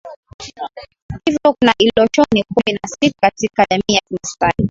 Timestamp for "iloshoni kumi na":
1.79-2.89